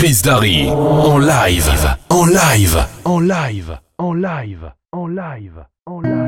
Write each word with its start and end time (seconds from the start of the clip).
Chris 0.00 0.22
Darry 0.22 0.66
en 0.66 1.18
live, 1.18 1.98
en 2.08 2.26
live, 2.28 2.86
en 3.04 3.20
live, 3.20 3.78
en 3.98 4.14
live, 4.14 4.72
en 4.94 5.14
live, 5.14 5.66
en 5.86 6.02
live. 6.02 6.19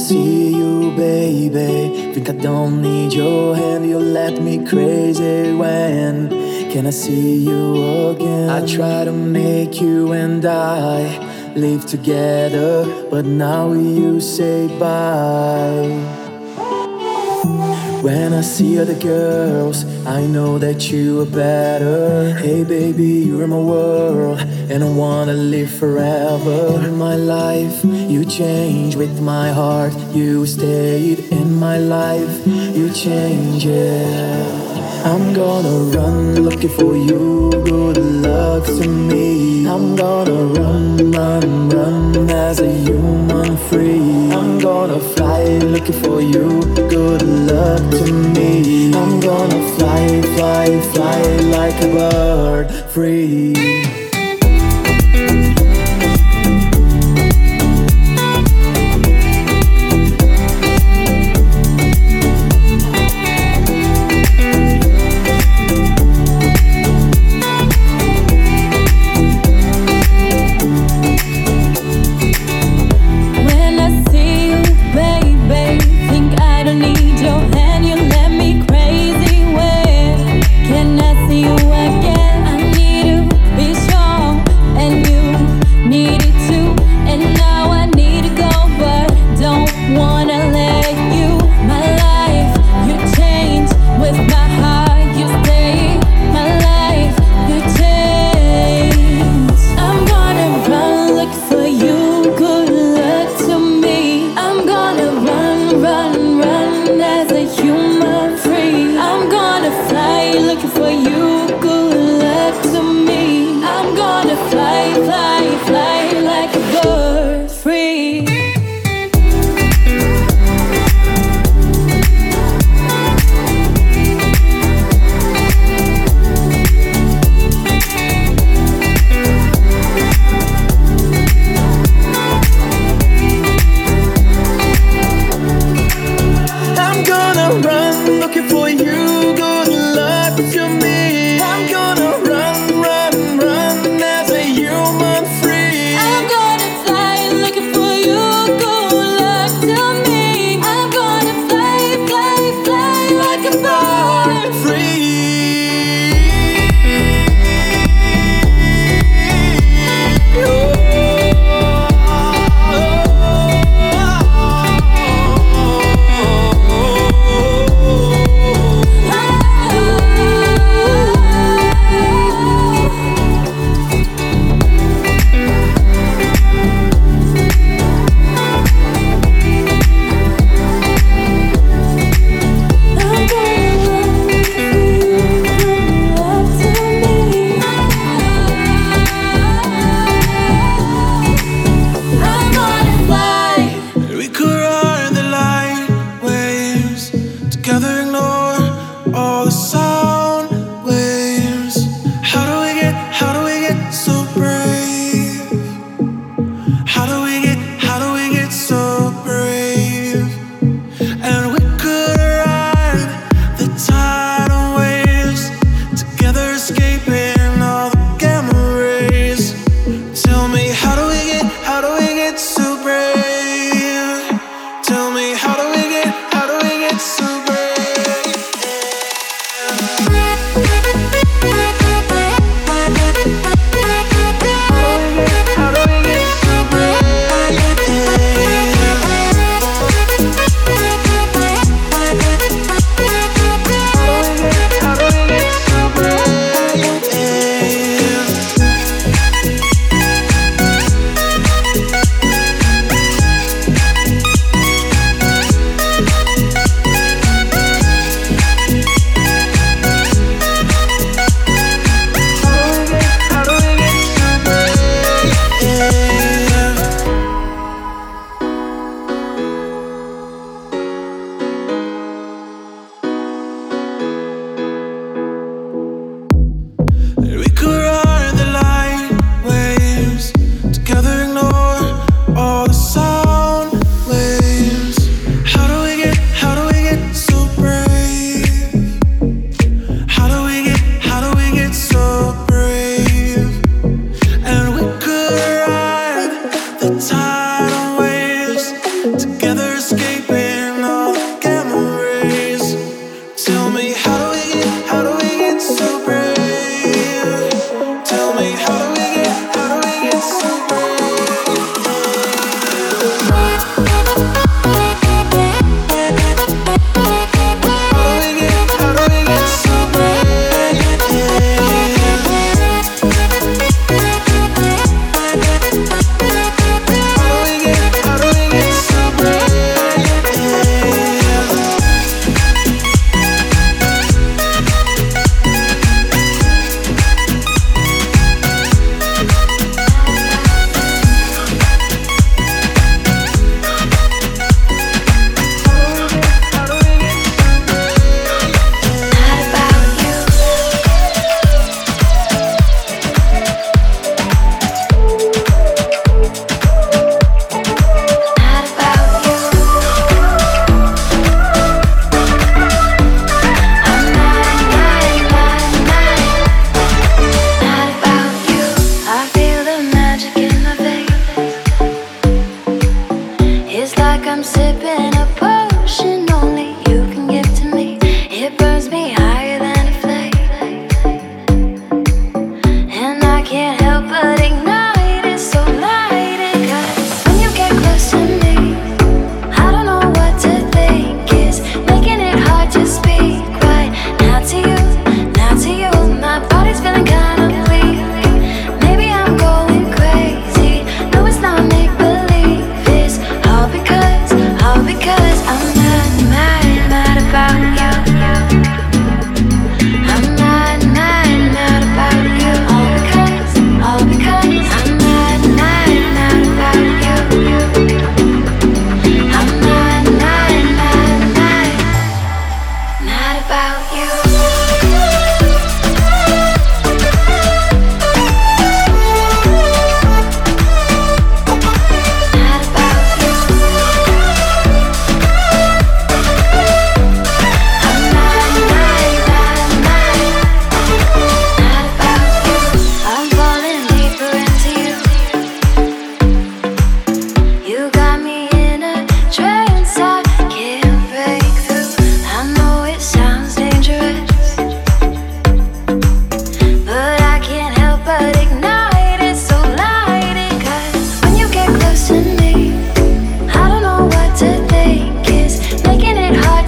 See 0.00 0.48
you, 0.48 0.92
baby, 0.96 2.12
think 2.14 2.28
I 2.30 2.32
don't 2.32 2.80
need 2.80 3.12
your 3.12 3.54
hand. 3.54 3.86
You 3.86 3.98
let 3.98 4.40
me 4.42 4.64
crazy 4.64 5.52
when 5.52 6.28
can 6.72 6.86
I 6.86 6.90
see 6.90 7.36
you 7.36 8.08
again? 8.10 8.48
I 8.48 8.66
try 8.66 9.04
to 9.04 9.12
make 9.12 9.80
you 9.80 10.12
and 10.12 10.44
I 10.44 11.52
live 11.54 11.84
together, 11.86 12.86
but 13.10 13.26
now 13.26 13.72
you 13.72 14.20
say 14.20 14.68
bye. 14.78 16.19
When 18.02 18.32
I 18.32 18.40
see 18.40 18.78
other 18.78 18.98
girls, 18.98 19.84
I 20.06 20.26
know 20.26 20.56
that 20.56 20.90
you 20.90 21.20
are 21.20 21.26
better. 21.26 22.32
Hey 22.34 22.64
baby, 22.64 23.28
you're 23.28 23.46
my 23.46 23.58
world, 23.58 24.40
and 24.40 24.82
I 24.82 24.88
wanna 24.88 25.34
live 25.34 25.70
forever. 25.70 26.82
In 26.82 26.96
my 26.96 27.16
life, 27.16 27.84
you 27.84 28.24
changed 28.24 28.96
with 28.96 29.20
my 29.20 29.52
heart. 29.52 29.92
You 30.14 30.46
stayed 30.46 31.18
in 31.30 31.56
my 31.56 31.76
life, 31.76 32.46
you 32.46 32.88
changed, 32.88 33.66
yeah. 33.66 34.70
I'm 35.04 35.34
gonna 35.34 35.76
run 35.94 36.42
looking 36.42 36.70
for 36.70 36.96
you. 36.96 37.50
Good 37.50 37.98
luck 37.98 38.64
to 38.64 38.88
me. 38.88 39.66
I'm 39.66 39.94
gonna 39.94 40.44
run, 40.58 41.10
run, 41.12 41.68
run 41.68 42.30
as 42.30 42.60
a 42.60 42.70
human 42.70 43.58
free. 43.68 44.29
Gonna 44.60 45.00
fly 45.00 45.42
looking 45.58 46.02
for 46.02 46.20
you. 46.20 46.60
Good 46.74 47.22
luck 47.22 47.90
to 47.92 48.12
me. 48.12 48.92
I'm 48.92 49.18
gonna 49.18 49.76
fly, 49.76 50.20
fly, 50.36 50.80
fly 50.92 51.22
like 51.56 51.82
a 51.82 51.88
bird 51.88 52.70
free. 52.92 53.99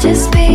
just 0.02 0.32
be 0.32 0.51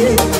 you. 0.00 0.39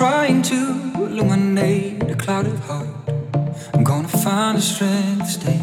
Trying 0.00 0.40
to 0.40 0.56
illuminate 0.96 2.02
a 2.04 2.14
clouded 2.14 2.58
heart. 2.60 2.88
I'm 3.74 3.84
gonna 3.84 4.08
find 4.08 4.56
the 4.56 4.62
strength 4.62 5.18
to 5.18 5.32
stay. 5.38 5.60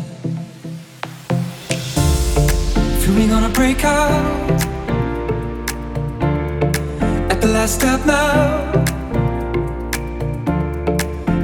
Feel 3.00 3.16
we 3.16 3.26
gonna 3.26 3.50
break 3.50 3.84
out 3.84 4.62
at 7.32 7.42
the 7.42 7.48
last 7.48 7.74
step 7.80 8.06
now. 8.06 8.72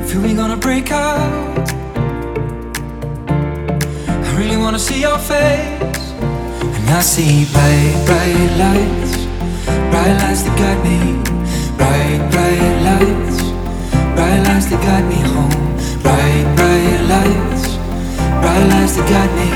Feel 0.06 0.22
we 0.22 0.36
gonna 0.36 0.58
break 0.68 0.92
out. 0.92 1.68
I 4.28 4.36
really 4.38 4.58
wanna 4.58 4.78
see 4.78 5.02
your 5.02 5.18
face. 5.18 6.04
And 6.78 6.90
I 6.92 7.02
see 7.02 7.46
bright, 7.54 7.96
bright 8.06 8.52
lights, 8.62 9.14
bright 9.90 10.16
lights 10.22 10.44
that 10.44 10.56
guide 10.60 10.84
me. 10.86 11.33
Bright, 11.84 12.32
bright 12.32 12.76
lights, 12.88 13.42
bright 14.16 14.42
lights 14.48 14.68
that 14.68 14.80
guide 14.88 15.06
me 15.12 15.20
home. 15.34 15.52
Bright, 16.02 16.46
bright 16.56 17.02
lights, 17.12 17.76
bright 18.42 18.66
lights 18.72 18.96
that 18.96 19.10
guide 19.12 19.34
me. 19.36 19.50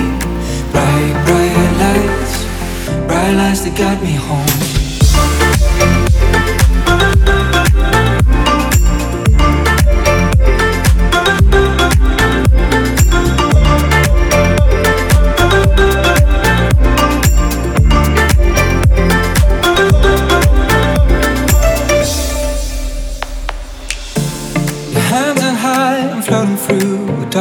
Bright, 0.73 1.15
bright 1.25 1.71
lights, 1.83 2.33
bright 3.07 3.31
lights 3.31 3.61
that 3.61 3.77
guide 3.77 4.01
me 4.03 4.15
home. 4.15 4.66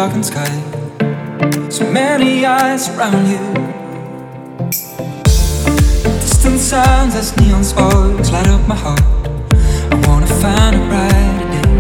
Darkened 0.07 0.27
sky. 0.27 1.69
So 1.69 1.91
many 1.91 2.47
eyes 2.47 2.89
around 2.91 3.27
you. 3.27 3.41
Distant 6.21 6.61
sounds 6.61 7.15
as 7.17 7.37
neon 7.39 7.65
sparks 7.65 8.31
light 8.31 8.47
up 8.47 8.69
my 8.69 8.77
heart. 8.77 9.03
I 9.91 9.97
wanna 10.07 10.29
find 10.43 10.77
a 10.77 10.83
brighter 10.91 11.49
day. 11.55 11.71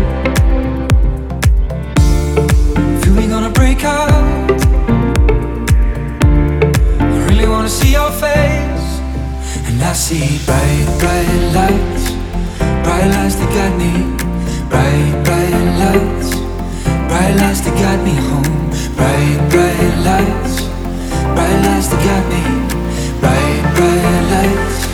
Feel 3.00 3.14
we 3.14 3.26
gonna 3.28 3.50
break 3.50 3.84
out. 3.84 4.60
I 7.00 7.18
really 7.28 7.46
wanna 7.46 7.68
see 7.68 7.92
your 7.92 8.10
face. 8.10 8.88
And 9.68 9.80
I 9.82 9.92
see 9.92 10.40
bright, 10.46 10.86
bright 11.00 11.42
lights, 11.58 12.04
bright 12.84 13.08
lights 13.14 13.36
that 13.36 13.50
guide 13.56 13.76
me. 13.82 13.92
Bright, 14.70 15.12
bright 15.26 15.66
lights, 15.82 16.35
bright 17.26 17.40
lights 17.40 17.60
that 17.62 17.74
guide 17.74 18.04
me 18.04 18.14
home. 18.14 18.70
Bright, 18.94 19.50
bright 19.50 19.96
lights, 20.06 20.62
bright 21.34 21.58
lights 21.66 21.88
that 21.88 22.00
guide 22.06 22.26
me. 22.30 22.42
Bright, 23.20 23.62
bright 23.74 24.24
lights, 24.32 24.86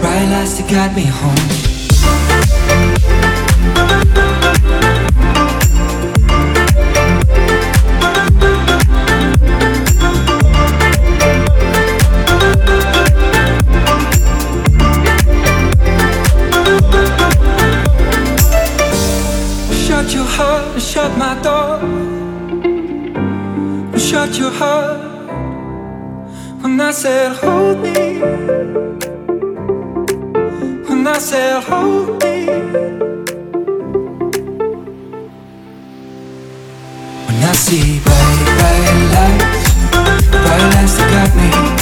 bright 0.00 0.26
lights 0.30 0.54
that 0.58 0.70
guide 0.70 0.94
me 0.94 1.06
home. 1.06 1.46
Shut 19.86 20.14
your 20.14 20.24
heart 20.24 20.66
shut 20.96 21.18
my 21.18 21.34
door. 24.26 24.32
Shut 24.32 24.38
your 24.38 24.50
heart 24.50 25.00
when 26.62 26.80
I 26.80 26.90
said 26.90 27.32
hold 27.36 27.78
me. 27.80 28.20
When 30.88 31.06
I 31.06 31.18
said 31.18 31.62
hold 31.62 32.22
me. 32.22 32.46
When 37.26 37.44
I 37.44 37.52
see 37.52 38.00
bright, 38.00 38.44
bright 38.58 38.98
lights, 39.14 39.74
bright 40.30 40.74
lights 40.74 40.96
that 40.98 41.10
got 41.10 41.70
me. 41.70 41.75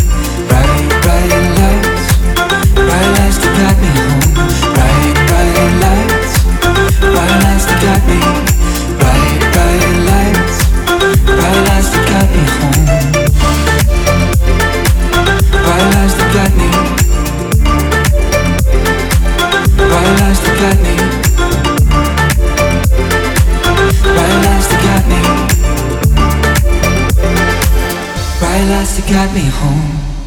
Got 29.27 29.35
me 29.35 29.41
home. 29.49 30.24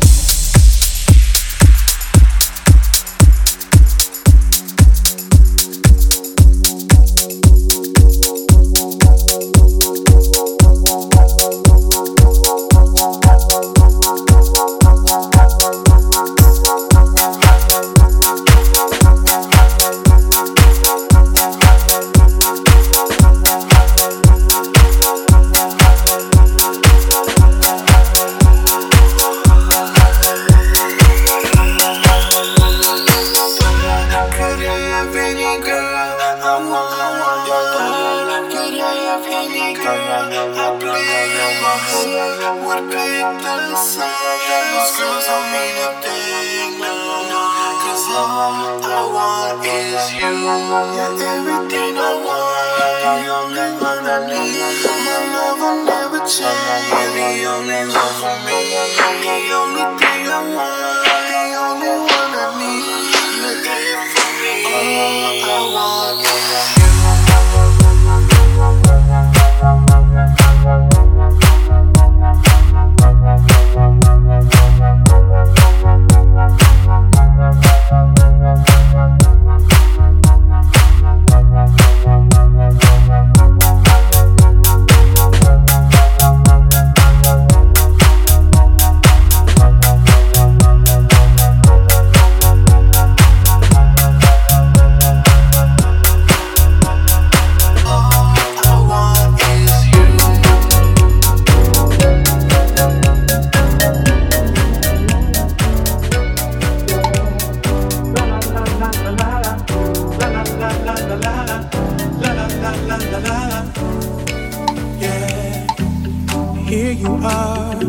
Here 116.68 116.92
you 116.92 117.16
are 117.24 117.82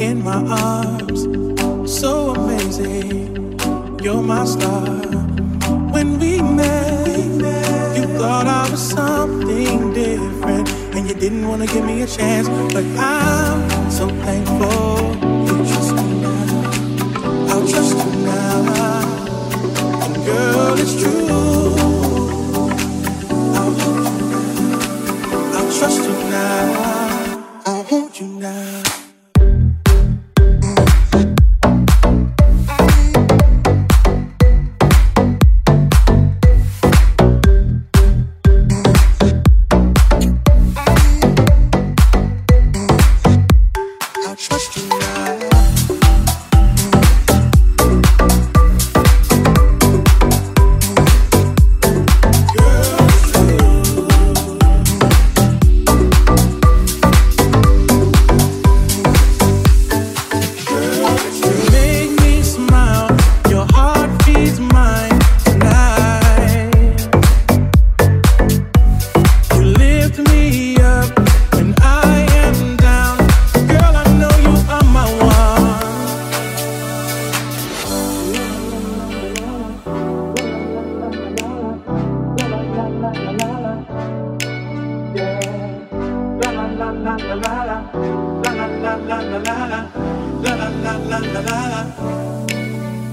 in 0.00 0.24
my 0.24 0.42
arms. 0.48 1.20
So 2.00 2.30
amazing, 2.30 3.60
you're 4.02 4.22
my 4.22 4.46
star. 4.46 4.88
When 5.92 6.18
we 6.18 6.40
met, 6.40 7.06
you 7.96 8.06
thought 8.16 8.46
I 8.46 8.70
was 8.70 8.80
something 8.80 9.92
different, 9.92 10.70
and 10.94 11.06
you 11.06 11.14
didn't 11.14 11.46
want 11.46 11.60
to 11.62 11.68
give 11.74 11.84
me 11.84 12.00
a 12.00 12.06
chance. 12.06 12.48
But 12.72 12.86
I'm 12.96 13.90
so 13.90 14.08
thankful 14.24 15.12
you 15.46 15.56
trust 15.70 15.94
me 15.94 16.22
now. 16.22 17.50
I'll 17.50 17.68
trust 17.68 17.94
you 17.94 18.10
now, 18.24 19.04
girl, 20.24 20.78
it's 20.78 20.94
true. 20.98 21.51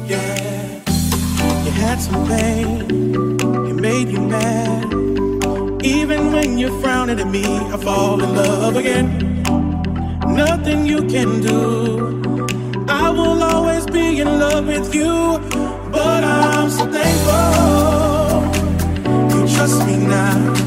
Yeah, 0.07 0.79
you 1.65 1.71
had 1.71 1.99
some 1.99 2.25
pain, 2.25 3.37
it 3.67 3.75
made 3.75 4.07
you 4.07 4.21
mad. 4.21 4.93
Even 5.83 6.31
when 6.31 6.57
you're 6.57 6.79
frowning 6.79 7.19
at 7.19 7.27
me, 7.27 7.43
I 7.43 7.77
fall 7.77 8.23
in 8.23 8.33
love 8.33 8.77
again. 8.77 9.43
Nothing 10.25 10.85
you 10.85 11.03
can 11.05 11.41
do. 11.41 12.21
I 12.87 13.09
will 13.09 13.43
always 13.43 13.85
be 13.85 14.21
in 14.21 14.39
love 14.39 14.67
with 14.67 14.95
you, 14.95 15.39
but 15.91 16.23
I'm 16.23 16.69
thankful. 16.69 18.39
You 19.33 19.47
trust 19.53 19.85
me 19.85 19.97
now. 19.97 20.59